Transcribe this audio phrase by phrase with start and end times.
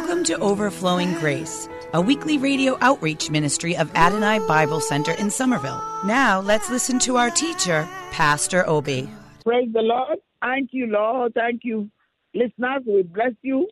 [0.00, 5.82] Welcome to Overflowing Grace, a weekly radio outreach ministry of Adonai Bible Center in Somerville.
[6.04, 9.10] Now, let's listen to our teacher, Pastor Obi.
[9.44, 10.18] Praise the Lord.
[10.40, 11.34] Thank you, Lord.
[11.34, 11.90] Thank you,
[12.32, 12.82] listeners.
[12.86, 13.66] We bless you.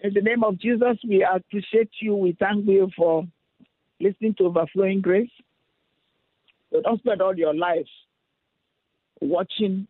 [0.00, 2.16] In the name of Jesus, we appreciate you.
[2.16, 3.24] We thank you for
[4.00, 5.30] listening to Overflowing Grace.
[6.72, 7.86] So don't spend all your life
[9.20, 9.86] watching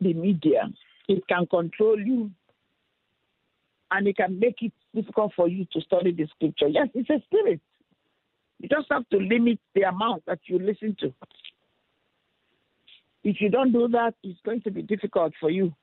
[0.00, 0.72] the media.
[1.06, 2.30] It can control you
[3.90, 6.68] and it can make it difficult for you to study the scripture.
[6.68, 7.60] Yes, it's a spirit.
[8.58, 11.12] You just have to limit the amount that you listen to.
[13.22, 15.74] If you don't do that, it's going to be difficult for you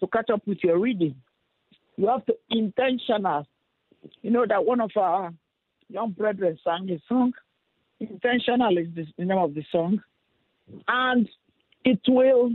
[0.00, 1.14] to catch up with your reading.
[1.96, 3.46] You have to intentional.
[4.22, 5.32] You know that one of our
[5.88, 7.32] young brethren sang a song.
[8.00, 10.00] Intentional is the name of the song.
[10.88, 11.28] And
[11.84, 12.52] it will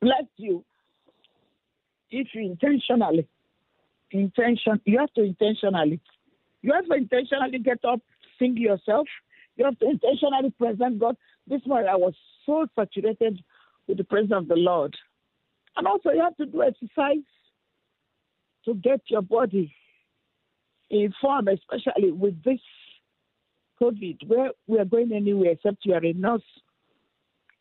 [0.00, 0.64] bless you
[2.10, 3.28] if you intentionally,
[4.10, 6.00] intention, you have to intentionally,
[6.62, 8.00] you have to intentionally get up,
[8.38, 9.06] sing yourself.
[9.56, 11.16] You have to intentionally present God.
[11.46, 13.42] This morning I was so saturated
[13.86, 14.94] with the presence of the Lord.
[15.76, 17.24] And also you have to do exercise
[18.64, 19.74] to get your body
[20.90, 22.60] in form, especially with this
[23.80, 26.42] COVID, where we are going anywhere except you are a nurse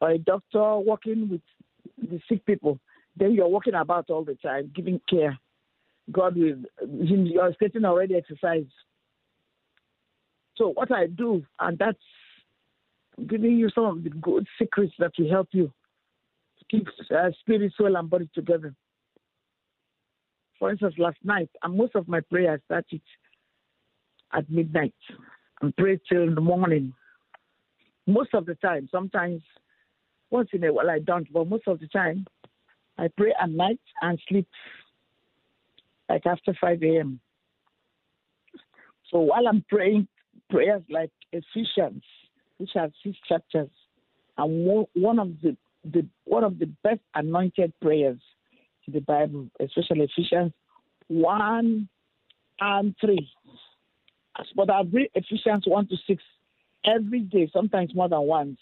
[0.02, 1.42] or a doctor working with
[1.98, 2.80] the sick people.
[3.18, 5.38] Then you're walking about all the time, giving care.
[6.12, 8.66] God will, you're getting already exercise.
[10.56, 11.98] So what I do, and that's
[13.28, 15.72] giving you some of the good secrets that will help you
[16.60, 18.74] to keep uh, spirit, soul, and body together.
[20.60, 23.02] For instance, last night, and most of my prayers started
[24.34, 24.94] at midnight
[25.62, 26.94] and pray till the morning.
[28.08, 29.42] Most of the time, sometimes
[30.30, 32.26] once in a while I don't, but most of the time
[32.98, 34.48] I pray at night and sleep
[36.10, 37.20] like after 5 a.m.
[39.12, 40.08] So while I'm praying
[40.50, 42.04] prayers like Ephesians,
[42.58, 43.70] which has six chapters,
[44.38, 48.20] and one of the, the one of the best anointed prayers
[48.88, 50.52] in the Bible, especially Ephesians
[51.08, 51.88] one
[52.60, 53.30] and three.
[54.56, 56.24] But I read Ephesians 1 to 6
[56.86, 58.58] every day, sometimes more than once.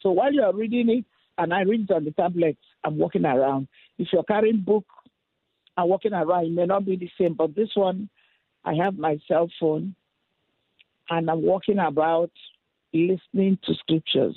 [0.00, 1.04] So while you are reading it,
[1.36, 3.68] and I read it on the tablet, I'm walking around.
[3.98, 4.86] If you're carrying book
[5.76, 7.34] and walking around, it may not be the same.
[7.34, 8.08] But this one,
[8.64, 9.94] I have my cell phone,
[11.10, 12.30] and I'm walking about
[12.92, 14.36] listening to scriptures.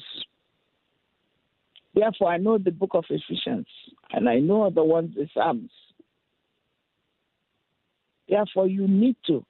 [1.93, 3.67] Therefore, I know the book of Ephesians,
[4.11, 5.71] and I know the ones, the Psalms.
[8.29, 9.45] Therefore, you need to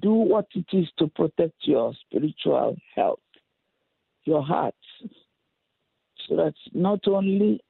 [0.00, 3.18] do what it is to protect your spiritual health,
[4.24, 4.74] your heart,
[6.28, 7.60] so that not only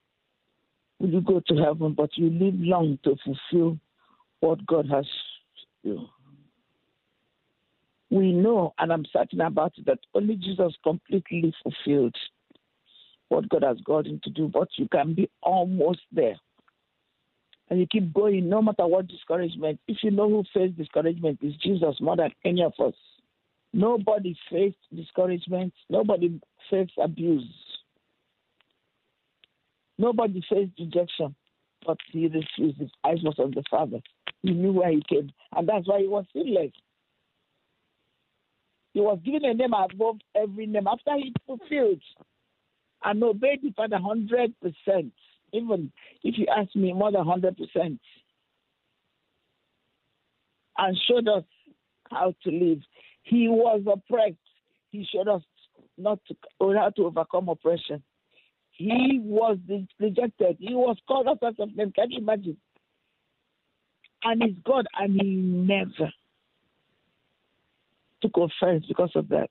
[0.99, 3.79] will you go to heaven, but you live long to fulfill
[4.41, 5.07] what God has
[5.83, 6.07] you.
[8.11, 12.17] We know, and I'm certain about it, that only Jesus completely fulfilled
[13.29, 16.37] what God has got him to do, but you can be almost there
[17.71, 19.79] and you keep going no matter what discouragement.
[19.89, 22.95] If you know who faced discouragement, is Jesus more than any of us.
[23.73, 25.75] Nobody faced discouragement.
[25.91, 26.41] Nobody
[26.71, 27.45] faced abuse.
[29.99, 31.35] Nobody faced rejection,
[31.87, 32.79] but he refused.
[32.79, 34.01] His eyes was on the Father.
[34.43, 36.73] He knew where he came, and that's why he was sinless.
[38.95, 42.01] He was given a name above every name after he fulfilled
[43.05, 45.13] and obeyed the Father hundred percent
[45.53, 47.99] even if you ask me, more than 100%,
[50.79, 51.45] and showed us
[52.11, 52.81] how to live.
[53.23, 54.37] He was oppressed.
[54.91, 55.43] He showed us
[55.97, 58.03] not to, how to overcome oppression.
[58.79, 59.59] He was
[60.01, 60.57] rejected.
[60.59, 61.93] He was called out of name.
[61.93, 62.57] Can you imagine?
[64.25, 66.11] And he's God, and he never
[68.23, 69.51] took offense because of that.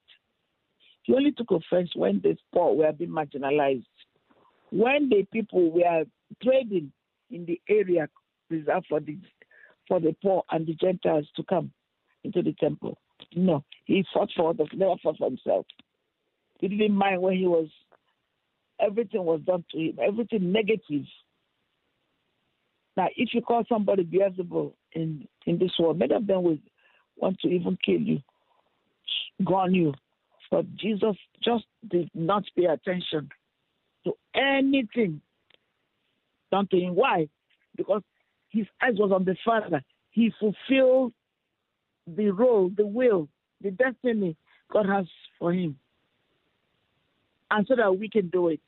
[1.04, 3.86] He only took offense when the poor were being marginalized
[4.72, 6.04] when the people were
[6.44, 6.92] trading
[7.32, 8.08] in the area
[8.50, 9.18] reserved for the
[9.88, 11.72] for the poor and the Gentiles to come
[12.24, 12.98] into the temple.
[13.36, 15.66] No, he fought for others, never fought for himself.
[16.60, 17.70] He didn't mind when he was
[18.80, 21.06] everything was done to him, everything negative.
[22.96, 26.58] Now, if you call somebody Beelzebul in in this world, many of them will
[27.16, 28.20] want to even kill you,
[29.44, 29.94] gone you.
[30.50, 33.30] But Jesus just did not pay attention
[34.06, 35.22] to anything
[36.52, 36.96] done to him.
[36.96, 37.28] Why?
[37.76, 38.02] Because
[38.50, 39.82] his eyes was on the Father.
[40.12, 41.14] He fulfilled
[42.08, 43.28] the role, the will,
[43.62, 44.36] the destiny
[44.72, 45.06] God has
[45.38, 45.78] for him.
[47.50, 48.60] And so that we can do it.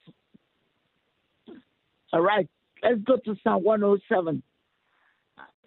[2.14, 2.48] All right,
[2.82, 4.42] let's go to Psalm 107.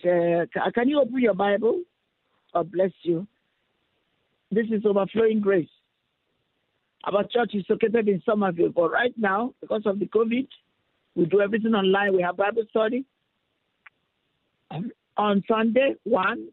[0.04, 1.82] Uh, can you open your Bible?
[2.52, 3.26] God bless you.
[4.50, 5.68] This is overflowing grace.
[7.04, 10.46] Our church is located in Somerville, but right now, because of the COVID,
[11.14, 12.14] we do everything online.
[12.14, 13.04] We have Bible study.
[15.16, 16.48] On Sunday, one,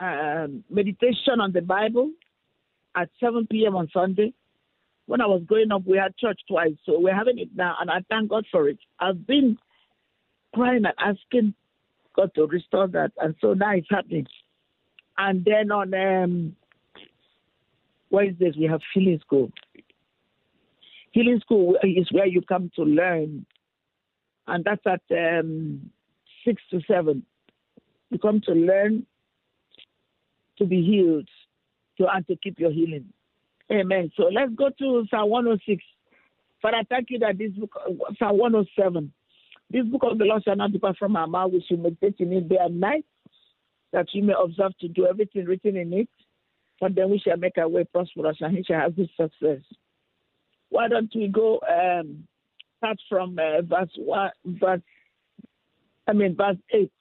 [0.00, 2.10] um, meditation on the Bible
[2.96, 3.76] at 7 p.m.
[3.76, 4.32] on Sunday.
[5.06, 7.90] When I was growing up, we had church twice, so we're having it now, and
[7.90, 8.78] I thank God for it.
[8.98, 9.58] I've been
[10.54, 11.54] crying and asking
[12.16, 14.26] God to restore that, and so now it's happening.
[15.18, 16.56] And then on um,
[18.10, 19.52] Wednesdays, we have healing school.
[21.12, 23.46] Healing school is where you come to learn,
[24.46, 25.90] and that's at um,
[26.44, 27.24] six to seven.
[28.10, 29.06] You come to learn,
[30.58, 31.28] to be healed,
[31.98, 33.13] to and to keep your healing.
[33.72, 34.10] Amen.
[34.16, 35.82] So let's go to Psalm 106.
[36.60, 37.72] Father, thank you that this book,
[38.18, 39.12] Psalm 107,
[39.70, 41.52] this book of the Lord shall not depart from our mouth.
[41.52, 43.04] Which we should meditate in it day and night,
[43.92, 46.08] that you may observe to do everything written in it.
[46.78, 49.60] For then we shall make our way prosperous and he shall have good success.
[50.70, 52.26] Why don't we go um,
[52.78, 54.80] start from uh, verse one, verse
[56.06, 56.92] I mean verse eight.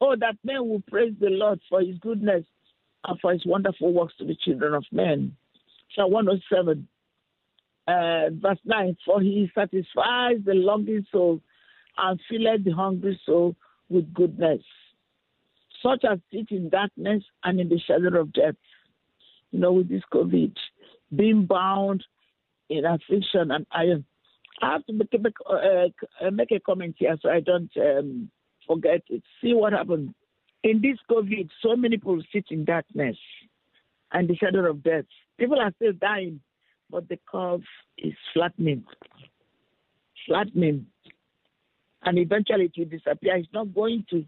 [0.00, 2.44] Oh, that men will praise the Lord for his goodness
[3.06, 5.36] and for his wonderful works to the children of men.
[5.94, 6.88] Psalm 107,
[7.88, 11.40] uh, verse 9 For he satisfies the longing soul
[11.98, 13.54] and filleth the hungry soul
[13.88, 14.62] with goodness,
[15.82, 18.54] such as sit in darkness and in the shadow of death.
[19.50, 20.54] You know, with this COVID,
[21.14, 22.02] being bound
[22.70, 24.04] in affliction and iron.
[24.60, 28.30] I have to make, make, uh, make a comment here so I don't um,
[28.66, 29.22] forget it.
[29.42, 30.14] See what happened.
[30.62, 33.16] In this COVID, so many people sit in darkness
[34.12, 35.04] and the shadow of death.
[35.38, 36.40] People are still dying,
[36.90, 37.62] but the curve
[37.98, 38.84] is flattening.
[40.26, 40.86] Flattening.
[42.04, 43.36] And eventually it will disappear.
[43.36, 44.24] It's not going to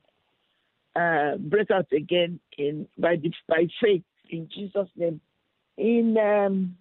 [0.97, 3.17] uh, break out again in by
[3.49, 5.21] by faith in Jesus' name.
[5.77, 6.77] In um,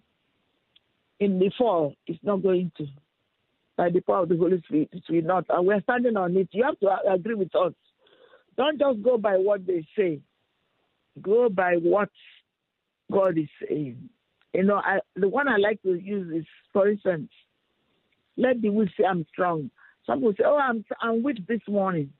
[1.20, 2.86] in the fall, it's not going to.
[3.76, 5.46] By the power of the Holy Spirit, it will not.
[5.48, 6.48] And we're standing on it.
[6.52, 7.72] You have to agree with us.
[8.56, 10.20] Don't just go by what they say.
[11.20, 12.08] Go by what
[13.12, 14.08] God is saying.
[14.52, 17.30] You know, I, the one I like to use is, for instance,
[18.36, 19.70] let the weak say I'm strong.
[20.06, 22.12] Some will say, "Oh, I'm I'm weak this morning."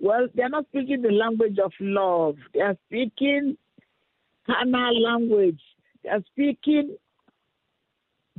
[0.00, 2.36] Well, they're not speaking the language of love.
[2.54, 3.56] They are speaking
[4.46, 5.60] carnal language.
[6.02, 6.96] They are speaking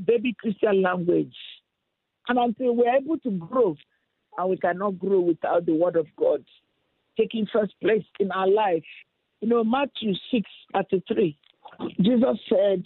[0.03, 1.35] baby Christian language.
[2.27, 3.75] And until we're able to grow,
[4.37, 6.43] and we cannot grow without the Word of God
[7.17, 8.83] taking first place in our life.
[9.41, 11.37] You know, Matthew 6 33,
[11.99, 12.83] Jesus said,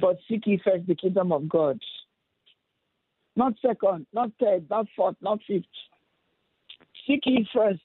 [0.00, 1.78] But seek ye first the kingdom of God.
[3.36, 5.64] Not second, not third, not fourth, not fifth.
[7.06, 7.80] Seek ye first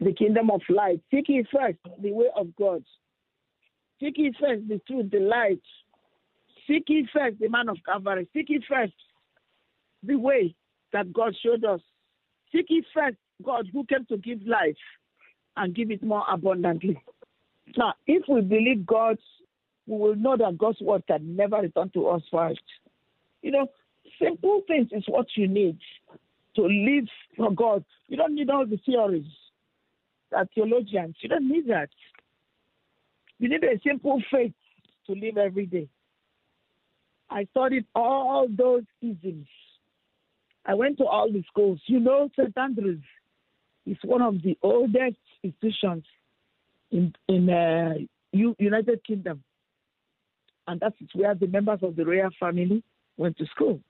[0.00, 1.00] the kingdom of light.
[1.10, 2.82] Seek ye first the way of God.
[4.00, 5.60] Seek ye first the truth, the light.
[6.66, 8.28] Seek ye first the man of Calvary.
[8.32, 8.94] Seek ye first
[10.02, 10.54] the way
[10.92, 11.80] that God showed us.
[12.52, 14.76] Seek ye first God who came to give life
[15.56, 17.00] and give it more abundantly.
[17.76, 19.18] Now, if we believe God,
[19.86, 22.62] we will know that God's word can never return to us first.
[23.42, 23.66] You know,
[24.22, 25.78] simple things is what you need
[26.56, 27.84] to live for God.
[28.08, 29.26] You don't need all the theories
[30.30, 31.90] that theologians, you don't need that.
[33.38, 34.54] You need a simple faith
[35.06, 35.88] to live every day.
[37.30, 39.46] I studied all those isms.
[40.66, 41.80] I went to all the schools.
[41.86, 42.56] You know, St.
[42.56, 43.02] Andrews
[43.86, 46.04] is one of the oldest institutions
[46.90, 47.94] in in uh,
[48.32, 49.42] United Kingdom,
[50.66, 52.82] and that's where the members of the royal family
[53.16, 53.80] went to school.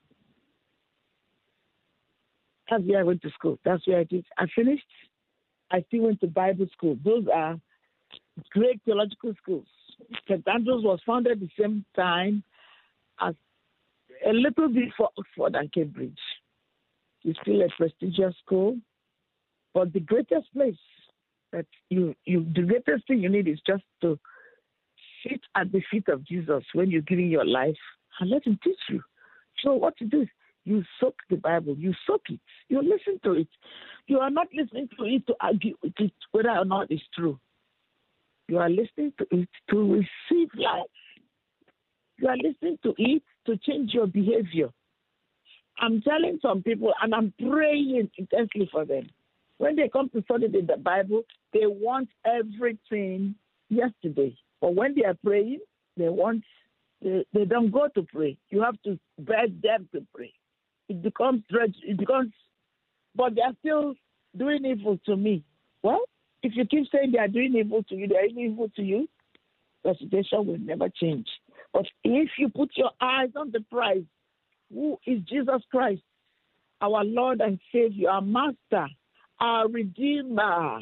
[2.71, 3.59] That's where I went to school.
[3.64, 4.25] That's where I did.
[4.38, 4.85] I finished.
[5.71, 6.97] I still went to Bible school.
[7.04, 7.57] Those are
[8.50, 9.66] great theological schools.
[10.28, 10.47] St.
[10.49, 12.43] Andrews was founded at the same time
[13.21, 13.35] as
[14.26, 16.19] a little bit for Oxford and Cambridge.
[17.23, 18.76] It's still a prestigious school.
[19.73, 20.76] But the greatest place
[21.52, 24.19] that you, you the greatest thing you need is just to
[25.26, 27.76] sit at the feet of Jesus when you're giving your life
[28.21, 29.02] and let him teach you.
[29.62, 30.26] So what to do?
[30.64, 33.49] You soak the Bible, you soak it, you listen to it.
[34.07, 37.38] You are not listening to it to argue with it whether or not it's true.
[38.49, 40.85] You are listening to it to receive life.
[42.19, 44.71] You are listening to it to change your behavior.
[45.78, 49.09] I'm telling some people, and I'm praying intensely for them.
[49.59, 53.35] When they come to study the Bible, they want everything
[53.69, 54.37] yesterday.
[54.64, 55.59] But when they are praying,
[55.99, 56.42] they want
[57.02, 58.38] they, they don't go to pray.
[58.49, 60.33] You have to beg them to pray.
[60.88, 62.33] It becomes it becomes
[63.14, 63.92] but they are still
[64.35, 65.44] doing evil to me.
[65.83, 66.00] Well,
[66.42, 68.83] if you keep saying they are doing evil to you, they are doing evil to
[68.83, 69.06] you,
[69.83, 71.28] the situation will never change.
[71.75, 74.04] But if you put your eyes on the prize,
[74.73, 76.00] who is Jesus Christ,
[76.80, 78.88] our Lord and Savior, our Master,
[79.40, 80.80] our Redeemer,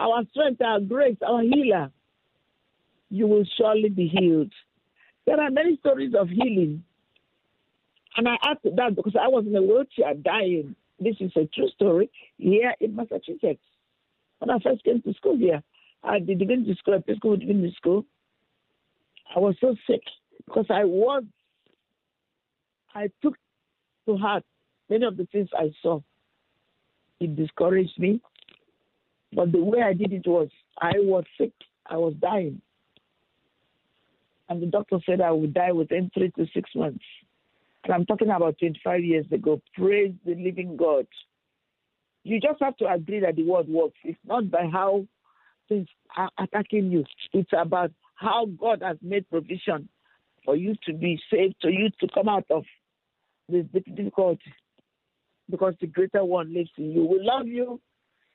[0.00, 1.92] our strength, our grace, our healer,
[3.10, 4.52] you will surely be healed.
[5.26, 6.84] There are many stories of healing.
[8.16, 10.74] And I asked that because I was in a wheelchair dying.
[10.98, 13.60] This is a true story here in Massachusetts.
[14.38, 15.62] When I first came to school here,
[16.02, 18.04] I did begin to school, I school, to school.
[19.34, 20.02] I was so sick
[20.46, 21.24] because I was,
[22.94, 23.36] I took
[24.06, 24.44] to heart
[24.88, 26.00] many of the things I saw.
[27.20, 28.20] It discouraged me.
[29.32, 30.48] But the way I did it was
[30.80, 31.52] I was sick.
[31.86, 32.60] I was dying.
[34.48, 37.04] And the doctor said I would die within three to six months.
[37.84, 39.60] And I'm talking about 25 years ago.
[39.74, 41.06] Praise the living God.
[42.24, 43.98] You just have to agree that the word works.
[44.02, 45.06] It's not by how
[45.68, 49.88] things are attacking you, it's about how God has made provision
[50.44, 52.64] for you to be saved, for you to come out of
[53.48, 54.52] this difficulty.
[55.50, 57.04] Because the greater one lives in you.
[57.04, 57.80] We love you.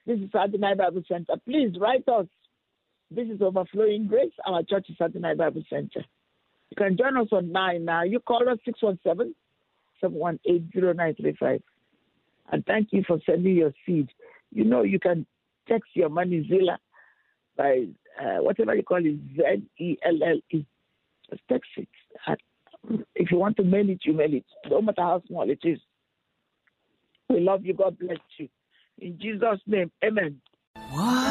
[0.05, 1.33] This is Adonai Bible Center.
[1.45, 2.27] Please write us.
[3.13, 4.31] This is Overflowing Grace.
[4.45, 6.05] Our church is Adonai Bible Center.
[6.69, 8.03] You can join us on 9 now.
[8.03, 9.35] You call us 617
[9.99, 11.61] 718 0935.
[12.53, 14.09] And thank you for sending your seed.
[14.51, 15.25] You know, you can
[15.67, 16.79] text your money Zella
[17.57, 17.87] by
[18.17, 20.65] uh, whatever you call it, Z E L L E.
[21.29, 21.89] Just text it.
[23.15, 24.45] If you want to mail it, you mail it.
[24.69, 25.79] No matter how small it is.
[27.29, 27.73] We love you.
[27.73, 28.47] God bless you.
[28.99, 30.41] In Jesus' name, amen.
[30.75, 31.30] Wonderful,